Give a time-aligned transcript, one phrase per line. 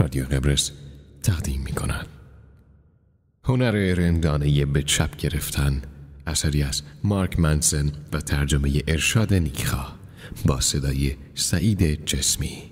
[0.00, 0.70] رادیو قبرس
[1.22, 2.06] تقدیم می کند
[3.44, 5.82] هنر رندانه به چپ گرفتن
[6.26, 9.86] اثری از مارک منسن و ترجمه ارشاد نیکخا
[10.46, 12.62] با صدای سعید جسمی.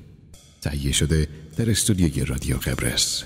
[0.62, 3.24] تهیه شده در استودیوی رادیو قبرس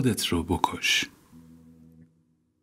[0.00, 1.04] خودت رو بکش.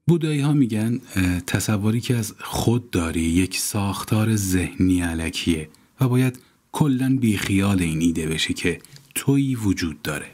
[0.08, 1.00] بودایی ها میگن
[1.48, 5.70] تصوری که از خود داری یک ساختار ذهنی علکیه
[6.02, 6.40] و باید
[6.72, 8.80] کلا بیخیال این ایده بشی که
[9.16, 10.32] تویی وجود داره.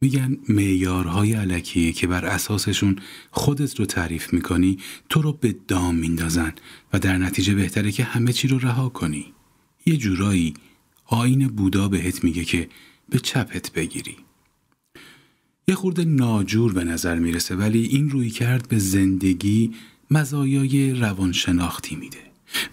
[0.00, 2.96] میگن معیارهای علکی که بر اساسشون
[3.30, 6.52] خودت رو تعریف می‌کنی تو رو به دام میندازن
[6.92, 9.34] و در نتیجه بهتره که همه چی رو رها کنی.
[9.86, 10.54] یه جورایی
[11.04, 12.68] آین بودا بهت میگه که
[13.08, 14.16] به چپت بگیری.
[15.68, 19.74] یه خورده ناجور به نظر می‌رسه ولی این روی کرد به زندگی
[20.10, 22.18] مزایای روانشناختی میده.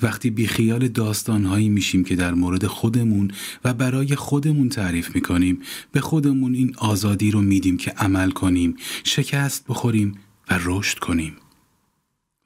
[0.02, 3.32] وقتی بیخیال داستانهایی میشیم که در مورد خودمون
[3.64, 5.60] و برای خودمون تعریف می‌کنیم
[5.92, 10.12] به خودمون این آزادی رو میدیم که عمل کنیم شکست بخوریم
[10.52, 11.34] و رشد کنیم.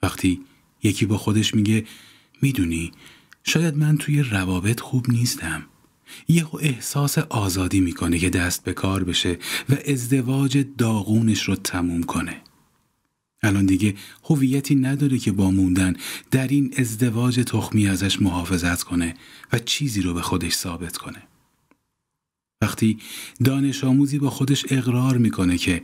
[0.04, 0.42] وقتی
[0.84, 1.86] یکی با خودش میگه
[2.42, 2.92] می‌دونی
[3.44, 5.66] شاید من توی روابط خوب نیستم.
[6.28, 9.38] یهو احساس آزادی می‌کنه که دست به کار بشه
[9.70, 12.42] و ازدواج داغونش رو تموم کنه.
[13.44, 15.96] الان دیگه هویتی نداره که با موندن
[16.32, 19.16] در این ازدواج تخمی ازش محافظت کنه
[19.54, 21.24] و چیزی رو به خودش ثابت کنه.
[22.62, 22.98] وقتی
[23.44, 25.82] دانش آموزی با خودش اقرار می‌کنه که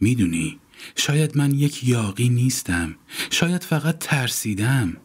[0.00, 0.58] می‌دونی
[0.96, 2.94] شاید من یک یاقی نیستم
[3.30, 4.96] شاید فقط ترسیدم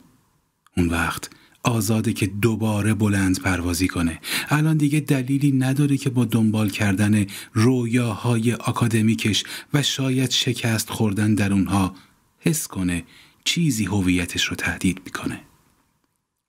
[0.78, 1.30] اون وقت
[1.68, 4.20] آزاده که دوباره بلند پروازی کنه.
[4.50, 11.54] الان دیگه دلیلی نداره که با دنبال کردن رویاهای اکادمیکش و شاید شکست خوردن در
[11.54, 11.96] اونها
[12.40, 13.04] حس کنه
[13.44, 15.42] چیزی هویتش رو تهدید می‌کنه.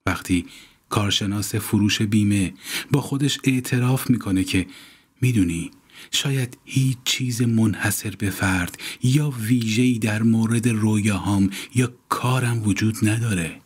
[0.07, 0.47] وقتی
[0.89, 2.55] کارشناس فروش بیمه
[2.93, 4.67] با خودش اعتراف می‌کنه که
[5.21, 5.71] می‌دونی
[6.11, 13.61] شاید هیچ چیز منحصر به فرد یا ویژه‌ای در مورد رویاهام یا کارم وجود نداره.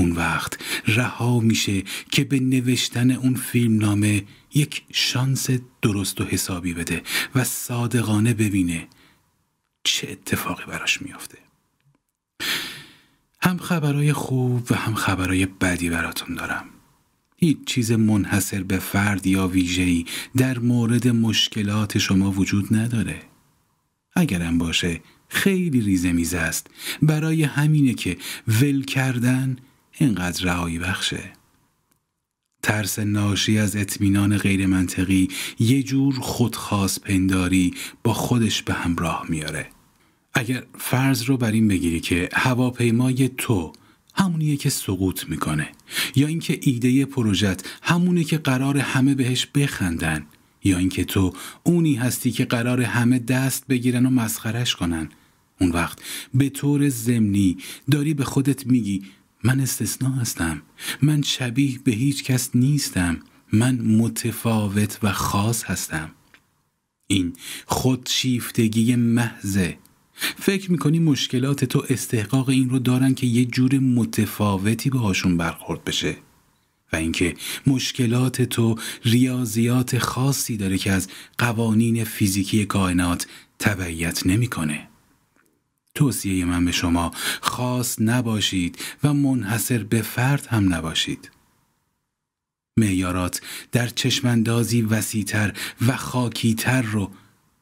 [0.00, 4.24] اون وقت رها میشه که به نوشتن اون فیلم نامه
[4.54, 5.48] یک شانس
[5.82, 7.02] درست و حسابی بده
[7.34, 8.88] و صادقانه ببینه
[9.84, 11.38] چه اتفاقی براش میافته.
[13.42, 16.64] هم خبرای خوب و هم خبرای بدی براتون دارم.
[17.36, 20.04] هیچ چیز منحصر به فرد یا ویژه‌ای
[20.36, 23.22] در مورد مشکلات شما وجود نداره.
[24.14, 26.66] اگرم باشه خیلی ریزه میزه است.
[27.02, 28.16] برای همینه که
[28.48, 29.56] ول کردن
[30.00, 31.32] اینقدر رهایی بخشه.
[32.62, 35.28] ترس ناشی از اطمینان غیر منطقی
[35.58, 37.74] یه جور خودخواست پنداری
[38.04, 39.66] با خودش به همراه میاره.
[40.34, 43.72] اگر فرض رو بر این بگیری که هواپیمای تو
[44.14, 45.68] همونیه که سقوط می‌کنه
[46.16, 50.26] یا اینکه ایده پروژت همونه که قرار همه بهش بخندن
[50.64, 55.08] یا اینکه تو اونی هستی که قرار همه دست بگیرن و مسخرش کنن
[55.60, 55.98] اون وقت
[56.34, 57.56] به طور ضمنی
[57.90, 59.02] داری به خودت میگی
[59.44, 60.62] من استثنا هستم.
[61.02, 63.20] من شبیه به هیچ کس نیستم.
[63.52, 66.10] من متفاوت و خاص هستم.
[67.06, 67.32] این
[67.66, 69.78] خودشیفتگی محضه.
[70.38, 76.16] فکر می‌کنی مشکلات تو استحقاق این رو دارن که یه جور متفاوتی باهاشون برخورد بشه؟
[76.92, 77.34] و اینکه
[77.66, 78.74] مشکلات تو
[79.04, 81.08] ریاضیات خاصی داره که از
[81.38, 83.26] قوانین فیزیکی کائنات
[83.58, 84.89] تبعیت نمی‌کنه.
[85.94, 87.10] توصیه من به شما
[87.40, 91.30] خاص نباشید و منحصر به فرد هم نباشید.
[92.76, 93.40] معیارات
[93.72, 95.52] در چشماندازی وسیعتر
[95.86, 97.10] و خاکیتر رو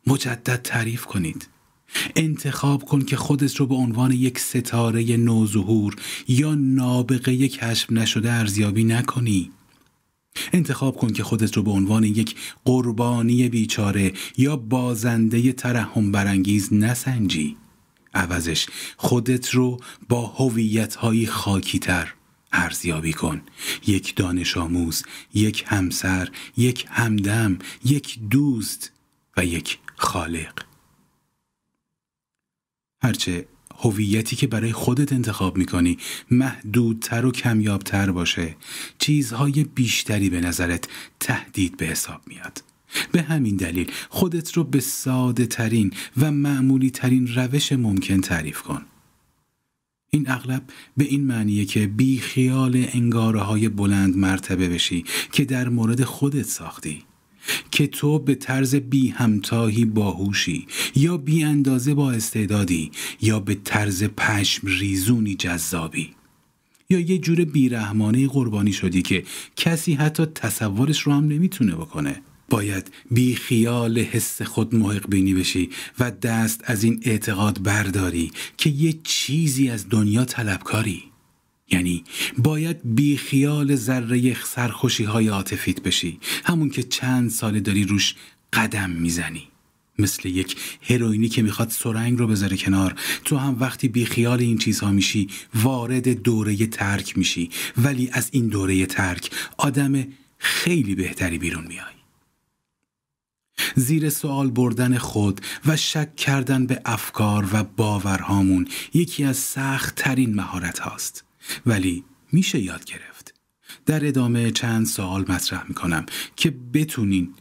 [0.07, 1.49] مجدد تعریف کنید.
[2.17, 5.97] انتخاب کن که خودت رو به عنوان یک ستاره نوظهور
[6.29, 9.51] یا نابغه کشف نشده ارزیابی نکنی.
[10.53, 17.57] انتخاب کن که خودت رو به عنوان یک قربانی بیچاره یا بازنده ترحم برانگیز نسنجی.
[18.19, 18.67] عوضش.
[18.97, 22.15] خودت رو با هویت‌های خاکیتر
[22.53, 23.43] ارزیابی کن.
[23.87, 25.03] یک دانش آموز
[25.35, 28.93] یک همسر یک همدم یک دوست
[29.37, 30.63] و یک خالق.
[33.03, 33.49] هرچه
[33.81, 35.99] هویتی که برای خودت انتخاب می‌کنی
[36.31, 38.57] محدودتر و کمیابتر باشه
[38.99, 40.89] چیزهای بیشتری به نظرت
[41.21, 42.63] تهدید به حساب میاد.
[43.13, 48.83] به همین دلیل خودت رو به ساده ترین و معمولی ترین روش ممکن تعریف کن.
[50.11, 50.63] این اغلب
[50.97, 56.47] به این معنیه که بی خیال انگاره های بلند مرتبه بشی که در مورد خودت
[56.47, 57.05] ساختی
[57.71, 62.91] که تو به طرز بی همتاهی باهوشی یا بی اندازه با استعدادی
[63.21, 66.15] یا به طرز پشم ریزونی جذابی.
[66.91, 69.25] یا یه جور بیرحمانه قربانی شدی که
[69.57, 72.23] کسی حتی تصورش رو هم نمی‌تونه بکنه.
[72.49, 78.71] باید بی خیال حس خود محق بینی بشی و دست از این اعتقاد برداری که
[78.71, 81.05] یه چیزی از دنیا طلبکاری.
[81.71, 82.05] یعنی
[82.39, 86.19] باید بی خیال ذره سرخوشی های عاطفیت بشی.
[86.45, 88.15] همون که چند سال داری روش
[88.53, 89.49] قدم می‌زنی.
[89.99, 92.95] مثل یک هروئینی که می‌خواد سرنگ رو بذاره کنار.
[93.25, 97.51] تو هم وقتی بی خیال این چیزها میشی وارد دوره ترک میشی.
[97.77, 100.07] ولی از این دوره ترک آدم
[100.39, 101.98] خیلی بهتری بیرون میای
[103.77, 110.35] زیر سوال بردن خود و شک کردن به افکار و باورهامون یکی از سخت ترین
[110.35, 111.25] مهارت هاست.
[111.67, 113.35] ولی میشه یاد گرفت.
[113.87, 116.07] در ادامه چند سوال مطرح می‌کنم
[116.37, 117.35] که بتونین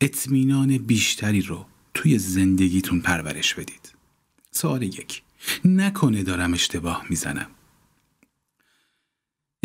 [0.00, 3.92] اطمینان بیشتری رو توی زندگیتون پرورش بدید.
[4.50, 5.22] سوال یک.
[5.64, 7.46] نکنه دارم اشتباه می‌زنم.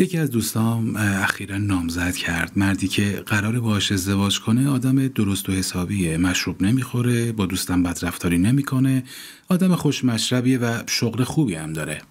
[0.00, 2.52] یکی از دوستام اخیرا نامزد کرد.
[2.56, 6.16] مردی که قرار باش ازدواج کنه آدم درست و حسابیه.
[6.16, 9.04] مشروب نمی‌خوره با دوستم بدرفتاری نمی‌کنه.
[9.48, 12.02] آدم خوش مشربیه و شغل خوبی هم داره.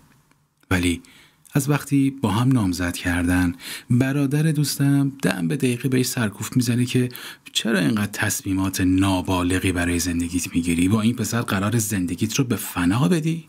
[0.72, 1.02] ولی
[1.54, 3.54] از وقتی با هم نامزد کردن
[3.90, 7.10] برادر دوستم دم به دقیقه بهش سرکوف می‌زنه که
[7.54, 13.08] چرا اینقدر تصمیمات نابالغی برای زندگیت می‌گیری؟ با این پسر قرار زندگیت رو به فنا
[13.08, 13.46] بدی؟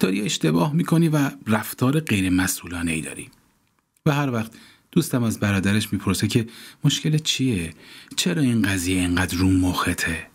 [0.00, 3.28] داری اشتباه می‌کنی و رفتار غیر مسئولانه ای داری.
[4.08, 4.52] و هر وقت
[4.92, 6.46] دوستم از برادرش می‌پرسه که
[6.84, 7.74] مشکل چیه؟
[8.16, 10.26] چرا این قضیه اینقدر رو مخته؟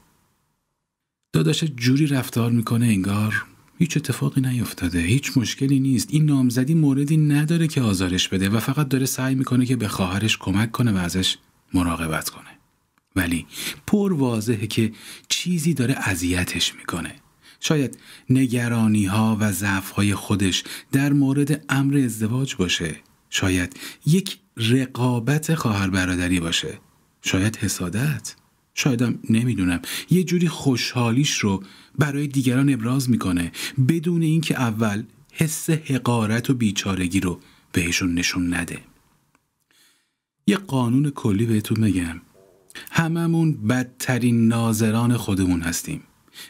[1.34, 3.46] داداش جوری رفتار می‌کنه انگار
[3.80, 6.08] هیچ اتفاقی نیفتاده هیچ مشکلی نیست.
[6.12, 10.38] این نامزدی موردی نداره که آزارش بده و فقط داره سعی می‌کنه که به خواهرش
[10.38, 11.38] کمک کنه و ازش
[11.74, 12.50] مراقبت کنه.
[13.16, 13.46] ولی
[13.88, 14.92] پر واضحه که
[15.30, 17.16] چیزی داره اذیتش می‌کنه.
[17.60, 17.98] شاید
[18.30, 22.96] نگرانی ها و ضعف های خودش در مورد امر ازدواج باشه.
[23.35, 26.80] شاید یک رقابت خواهر برادری باشه.
[27.21, 28.35] شاید حسادت.
[28.74, 29.81] شایدم نمی‌دونم.
[30.09, 31.63] یه جوری خوشحالیش رو
[32.00, 33.51] برای دیگران ابراز می‌کنه.
[33.89, 37.39] بدون اینکه اول حس حقارت و بیچارگی رو
[37.71, 38.80] بهشون نشون نده.
[40.47, 42.21] یه قانون کلی بهتون میگم
[42.91, 46.03] هممون بدترین ناظران خودمون هستیم.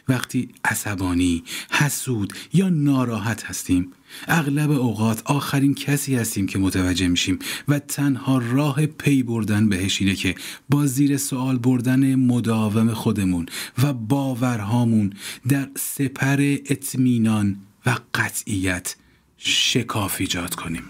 [0.08, 3.92] وقتی عصبانی، حسود یا ناراحت هستیم
[4.28, 7.38] اغلب اوقات آخرین کسی هستیم که متوجه میشیم
[7.68, 10.34] و تنها راه پی بردن بهش اینه که
[10.68, 13.46] با زیر سوال بردن مداوم خودمون
[13.82, 15.12] و باورهامون
[15.48, 17.56] در سپر اطمینان
[17.86, 18.96] و قطعیت
[19.36, 20.82] شکاف ایجاد کنیم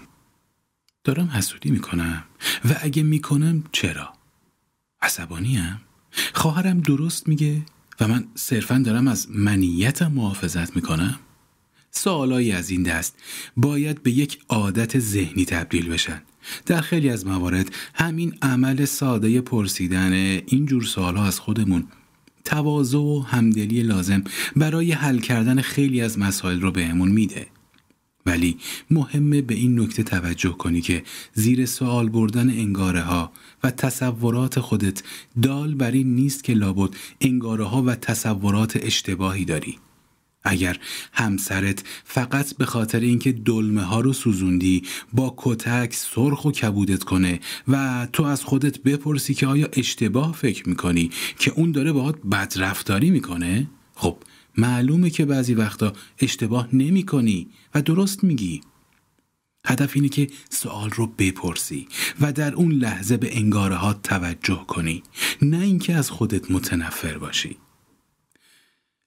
[1.03, 2.23] دارم حسودی می‌کنم
[2.69, 4.13] و اگه می‌کنم چرا؟
[5.01, 5.81] عصبانیم؟
[6.33, 7.61] خواهرم درست میگه
[7.99, 11.19] و من صرفا دارم از منیتم محافظت می‌کنم؟
[11.91, 13.15] سوالایی از این دست
[13.57, 16.21] باید به یک عادت ذهنی تبدیل بشن
[16.65, 20.13] در خیلی از موارد همین عمل ساده پرسیدن
[20.45, 21.87] این جور سوالها از خودمون
[22.45, 24.23] تواضع و همدلی لازم
[24.55, 27.47] برای حل کردن خیلی از مسائل رو بهمون میده
[28.25, 28.57] ولی
[28.91, 31.03] مهمه به این نکته توجه کنی که
[31.33, 33.31] زیر سوال بردن انگاره ها
[33.63, 35.03] و تصورات خودت
[35.41, 36.89] دال بر این نیست که لابد
[37.21, 39.77] انگاره ها و تصورات اشتباهی داری.
[40.45, 40.77] اگر
[41.13, 47.39] همسرت فقط به خاطر اینکه دلمه ها رو سوزوندی با کتک سرخ و کبودت کنه
[47.67, 53.11] و تو از خودت بپرسی که آیا اشتباه فکر می‌کنی که اون داره باهات بدرفتاری
[53.11, 54.17] می‌کنه؟ خب
[54.57, 58.61] معلومه که بعضی وقتا اشتباه نمی کنی و درست میگی.
[59.65, 61.87] هدف اینه که سوال رو بپرسی
[62.21, 65.03] و در اون لحظه به انگاره توجه کنی
[65.41, 67.57] نه اینکه از خودت متنفر باشی.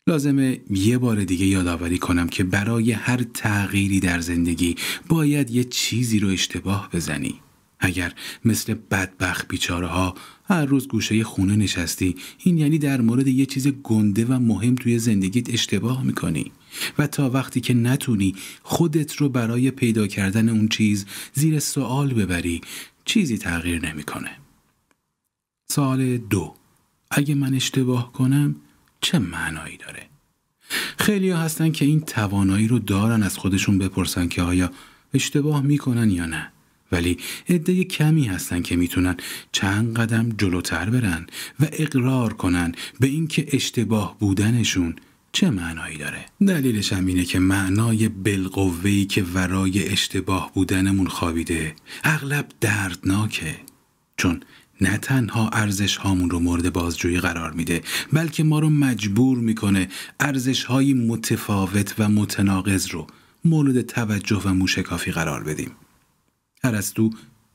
[0.06, 4.76] لازمه یه بار دیگه یادآوری کنم که برای هر تغییری در زندگی
[5.08, 7.40] باید یه چیزی رو اشتباه بزنی.
[7.80, 8.12] اگر
[8.44, 13.68] مثل بدبخت بیچاره ها هر روز گوشه خونه نشستی این یعنی در مورد یه چیز
[13.68, 16.52] گنده و مهم توی زندگیت اشتباه می‌کنی
[16.98, 22.60] و تا وقتی که نتونی خودت رو برای پیدا کردن اون چیز زیر سوال ببری
[23.04, 24.30] چیزی تغییر نمی‌کنه.
[25.70, 26.54] سوال دو
[27.10, 28.56] اگه من اشتباه کنم
[29.00, 30.06] چه معنایی داره؟
[30.98, 34.70] خیلی ها هستن که این توانایی رو دارن از خودشون بپرسن که آیا
[35.14, 36.52] اشتباه می‌کنن یا نه
[36.92, 37.18] ولی
[37.48, 39.16] عده کمی هستن که می‌تونن
[39.52, 41.26] چند قدم جلوتر برن
[41.60, 44.96] و اقرار کنن به اینکه اشتباه بودنشون
[45.32, 46.26] چه معنایی داره.
[46.46, 53.56] دلیلش هم اینه که معنای بالقوه‌ای که ورای اشتباه بودنمون خوابیده اغلب دردناکه.
[54.16, 54.40] چون
[54.80, 59.88] نه تنها ارزش هامون رو مورد بازجویی قرار میده بلکه ما رو مجبور می‌کنه
[60.20, 63.06] ارزش های متفاوت و متناقض رو
[63.44, 65.70] مورد توجه و موشکافی قرار بدیم.
[66.64, 67.10] ارسطو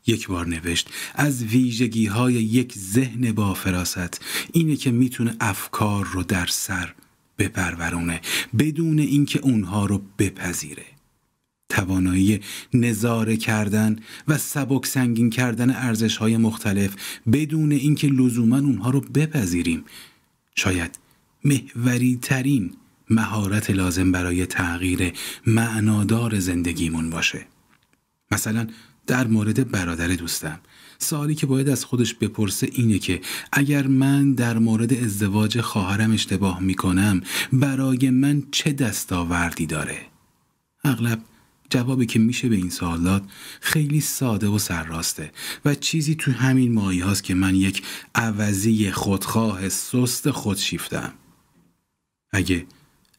[0.07, 0.89] یک بار نوشت.
[1.15, 6.93] از ویژگی های یک ذهن با فراست اینه که می‌تونه افکار رو در سر
[7.37, 8.21] بپرورونه
[8.59, 10.85] بدون اینکه اونها رو بپذیره.
[11.69, 12.39] توانایی
[12.73, 13.95] نظاره کردن
[14.27, 16.95] و سبک سنگین کردن ارزش های مختلف
[17.31, 19.83] بدون اینکه لزوما اونها رو بپذیریم.
[20.55, 20.99] شاید
[21.45, 22.73] محوری ترین
[23.09, 25.13] مهارت لازم برای تغییر
[25.47, 27.45] معنادار زندگیمون باشه.
[28.31, 28.67] مثلا
[29.07, 30.59] در مورد برادر دوستم
[30.97, 36.59] سوالی که باید از خودش بپرسه اینه که اگر من در مورد ازدواج خواهرم اشتباه
[36.59, 37.21] می‌کنم
[37.53, 39.97] برای من چه دستاوردی داره؟
[40.83, 41.21] اغلب
[41.69, 43.23] جوابی که میشه به این سوالات
[43.61, 45.31] خیلی ساده و سرراسته
[45.65, 47.83] و چیزی تو همین مایی هاست که من یک
[48.15, 51.13] عوضی خودخواه سست خودشیفتم
[52.31, 52.65] اگه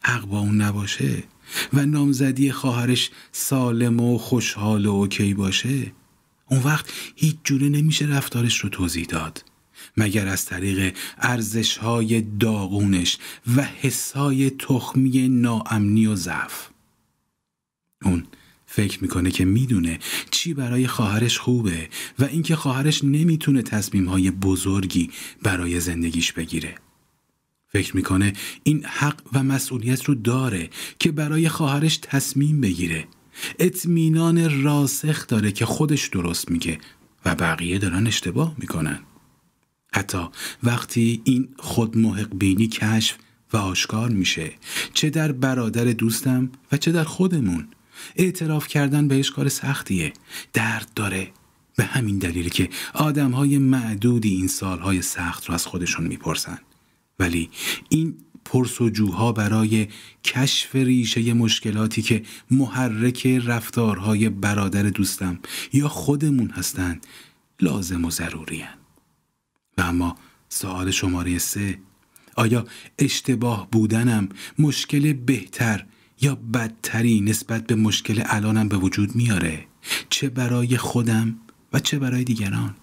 [0.03, 1.25] حق با اون نباشه
[1.73, 5.93] و نامزدی خواهرش سالم و خوشحال و اوکی باشه
[6.51, 9.45] اون وقت هیچ جوره نمیشه رفتارش رو توضیح داد.
[9.97, 13.19] مگر از طریق ارزش های داغونش
[13.57, 16.69] و حسای تخمی ناامنی و ضعف.
[18.03, 18.27] اون
[18.67, 19.99] فکر می‌کنه که می‌دونه
[20.31, 25.11] چی برای خواهرش خوبه و اینکه خواهرش نمی‌تونه تصمیم های بزرگی
[25.43, 26.75] برای زندگیش بگیره.
[27.75, 33.05] فکر می‌کنه این حق و مسئولیت رو داره که برای خواهرش تصمیم بگیره.
[33.59, 36.79] اطمینان راسخ داره که خودش درست میگه
[37.25, 38.99] و بقیه دارن اشتباه می‌کنن.
[39.93, 40.19] حتی
[40.63, 43.17] وقتی این خود محق بینی کشف
[43.53, 44.53] و آشکار میشه
[44.93, 47.69] چه در برادر دوستم و چه در خودمون.
[48.17, 50.13] اعتراف کردن بهش کار سختیه.
[50.53, 51.31] درد داره.
[51.77, 56.59] به همین دلیلی که آدم های معدودی این سالهای سخت رو از خودشون می‌پرسن.
[57.19, 57.51] ولی
[57.89, 59.89] این پرسجوها برای
[60.25, 65.39] کشف ریشه مشکلاتی که محرک رفتارهای برادر دوستم
[65.73, 67.07] یا خودمون هستند
[67.61, 68.65] لازم و ضروری
[69.79, 70.17] و اما
[70.49, 71.79] سوال شماره سه
[72.37, 72.65] آیا
[72.99, 74.29] اشتباه بودنم
[74.59, 75.87] مشکل بهتر
[76.21, 79.67] یا بدتری نسبت به مشکل الانم به وجود میاره؟
[80.11, 81.37] چه برای خودم
[81.73, 82.75] و چه برای دیگران؟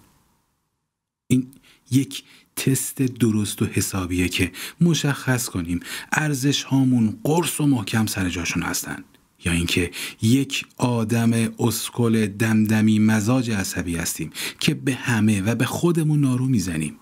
[1.26, 1.50] این
[1.90, 2.24] یک
[2.56, 5.80] تست درست و حسابیه که مشخص کنیم
[6.12, 9.04] ارزش هامون قرص و محکم سر جاشون هستن.
[9.44, 9.90] یا اینکه
[10.22, 14.30] یک آدم اسکل دمدمی مزاج عصبی هستیم
[14.60, 16.96] که به همه و به خودمون نارو می‌زنیم.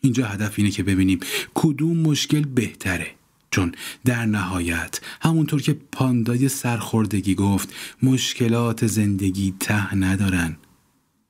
[0.00, 1.20] اینجا هدف اینه که ببینیم
[1.54, 3.10] کدوم مشکل بهتره.
[3.50, 3.72] چون
[4.04, 10.56] در نهایت همونطور که پاندای سرخوردگی گفت مشکلات زندگی ته ندارن.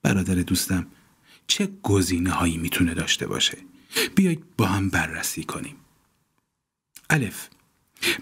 [0.02, 0.86] برادر دوستم
[1.48, 3.58] چه گزینه هایی می‌تونه داشته باشه؟
[4.14, 5.76] بیایید با هم بررسی کنیم.
[7.10, 7.48] الف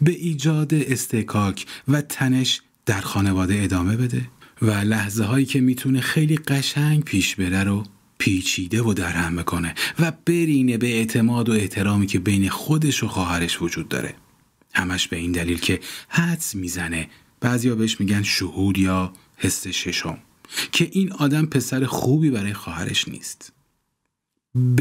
[0.02, 4.30] به ایجاد استکاک و تنش در خانواده ادامه بده
[4.62, 7.85] و لحظه هایی که می‌تونه خیلی قشنگ پیش بره رو
[8.18, 13.62] پیچیده و درهم بکنه و برینه به اعتماد و احترامی که بین خودش و خواهرش
[13.62, 14.14] وجود داره.
[14.75, 17.11] همش به این دلیل که حدس می‌زنه.
[17.40, 20.18] بعضیا بهش میگن شهود یا حس ششم.
[20.73, 23.53] که این آدم پسر خوبی برای خواهرش نیست.
[24.55, 24.81] ب.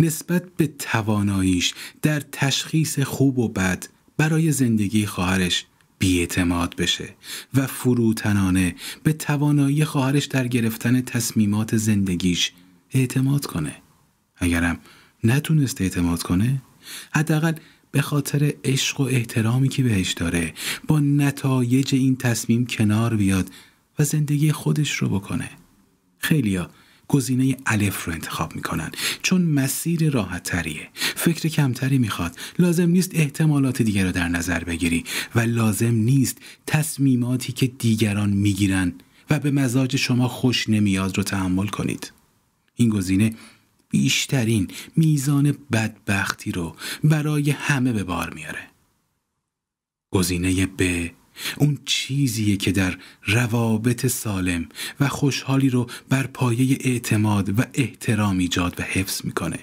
[0.00, 3.86] نسبت به تواناییش در تشخیص خوب و بد
[4.16, 5.66] برای زندگی خواهرش
[5.98, 7.14] بیاعتماد بشه
[7.54, 12.52] و فروتنانه به توانایی خواهرش در گرفتن تصمیمات زندگیش
[12.90, 13.76] اعتماد کنه.
[14.36, 14.78] اگرم
[15.24, 16.62] نتونست اعتماد کنه
[17.10, 17.52] حداقل
[17.90, 20.54] به خاطر عشق و احترامی که بهش داره
[20.88, 23.50] با نتایج این تصمیم کنار بیاد
[24.02, 25.50] و زندگی خودش رو بکنه.
[26.18, 26.70] خیلیا
[27.08, 28.90] گزینه الف رو انتخاب می‌کنن.
[29.22, 32.38] چون مسیر راحت تریه فکر کمتری می‌خواد.
[32.58, 35.04] لازم نیست احتمالات دیگر رو در نظر بگیری.
[35.34, 38.92] و لازم نیست تصمیماتی که دیگران می‌گیرن
[39.30, 42.12] و به مزاج شما خوش نمیاد رو تحمل کنید.
[42.74, 43.34] این گزینه
[43.88, 48.68] بیشترین میزان بدبختی رو برای همه به بار میاره.
[50.10, 51.10] گزینه ب
[51.56, 54.66] اون چیزیه که در روابط سالم
[55.00, 59.58] و خوشحالی رو بر پایه اعتماد و احترام ایجاد و حفظ می‌کنه.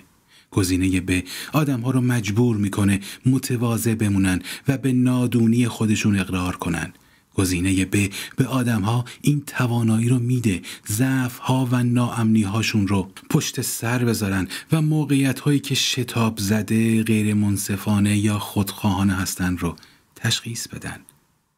[0.51, 1.23] گزینه ب
[1.53, 6.93] آدم ها رو مجبور می‌کنه متواضع بمونن و به نادونی خودشون اقرار کنن.
[7.35, 13.11] گزینه ب به آدم ها این توانایی رو میده ضعف ها و ناامنی هاشون رو
[13.29, 19.75] پشت سر بذارن و موقعیت هایی که شتاب زده غیر منصفانه یا خودخواهانه هستن رو
[20.15, 20.99] تشخیص بدن.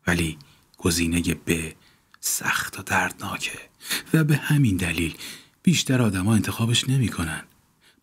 [0.08, 0.38] ولی
[0.77, 1.74] گزینه ب
[2.20, 3.60] سخت و دردناکه
[4.13, 5.13] و به همین دلیل
[5.63, 7.43] بیشتر آدما انتخابش نمی‌کنن.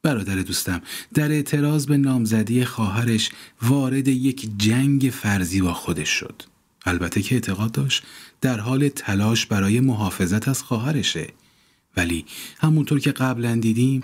[0.02, 0.82] برادر دوستم
[1.14, 3.30] در اعتراض به نامزدی خواهرش
[3.62, 6.42] وارد یک جنگ فرضی با خودش شد.
[6.86, 8.02] البته که اعتقاد داشت
[8.40, 11.28] در حال تلاش برای محافظت از خواهرشه
[11.96, 12.24] ولی
[12.58, 14.02] همونطور که قبلا دیدیم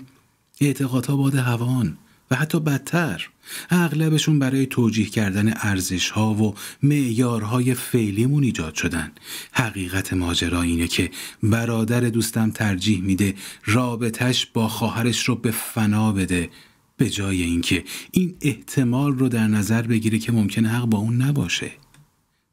[0.61, 1.97] اعتقادها باد هوان
[2.35, 3.29] حتی بدتر
[3.69, 9.11] اغلبشون برای توجیه کردن ارزش ها و معیارهای فعلیمون ایجاد شدن.
[9.51, 11.11] حقیقت ماجرا اینه که
[11.43, 13.33] برادر دوستم ترجیح میده
[13.65, 16.49] رابطش با خواهرش رو به فنا بده
[16.97, 21.71] به جای اینکه این احتمال رو در نظر بگیره که ممکنه حق با اون نباشه.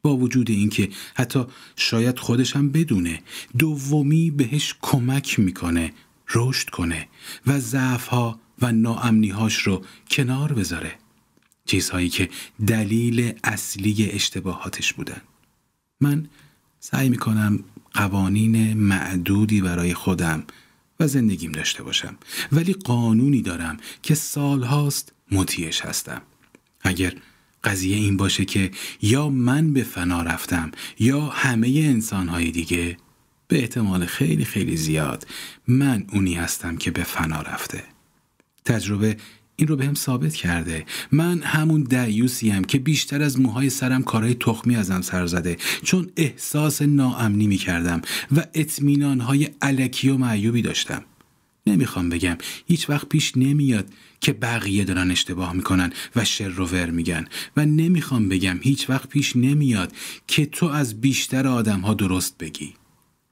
[0.03, 1.45] با وجود اینکه حتی
[1.77, 3.21] شاید خودش هم بدونه
[3.59, 5.93] دومی بهش کمک می‌کنه
[6.35, 7.09] رشد کنه
[7.47, 10.95] و ضعفها و ناامنیهاش رو کنار بذاره.
[11.65, 12.29] چیزهایی که
[12.67, 15.21] دلیل اصلی اشتباهاتش بودن.
[16.01, 16.27] من
[16.81, 17.65] سعی می‌کنم
[17.95, 20.45] قوانین معدودی برای خودم
[21.01, 22.17] و زندگیم داشته باشم.
[22.53, 26.23] ولی قانونی دارم که سالهاست مطیعش هستم.
[26.81, 27.15] اگر
[27.65, 28.71] قضیه این باشه که
[29.03, 32.97] یا من به فنا رفتم یا همه انسانهای دیگه
[33.49, 35.27] به احتمال خیلی خیلی زیاد
[35.69, 37.85] من اونی هستم که به فنا رفته.
[38.65, 39.17] تجربه
[39.57, 40.85] این رو به هم ثابت کرده.
[41.13, 45.57] من همون دعیوسیم که بیشتر از موهای سرم کارهای تخمی ازم سر زده.
[45.83, 48.03] چون احساس ناامنی می کردم
[48.37, 51.03] و اطمینانهای علکی و معیوبی داشتم.
[51.67, 53.89] نمی‌خوام بگم هیچ وقت پیش نمیاد
[54.21, 57.25] که بقیه دارن اشتباه می‌کنن و شر و ور میگن.
[57.57, 59.93] و نمی‌خوام بگم هیچ وقت پیش نمیاد
[60.27, 62.75] که تو از بیشتر آدم ها درست بگی.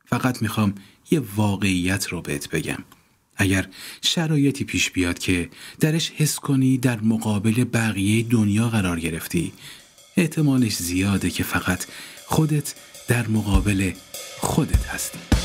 [0.06, 0.74] فقط می‌خوام
[1.10, 2.84] یه واقعیت رو بهت بگم.
[3.40, 3.66] اگر
[4.02, 5.48] شرایطی پیش بیاد که
[5.80, 9.52] درش حس کنی در مقابل بقیه دنیا قرار گرفتی
[10.16, 11.84] احتمالش زیاده که فقط
[12.26, 12.74] خودت
[13.08, 13.92] در مقابل
[14.40, 15.39] خودت هستی.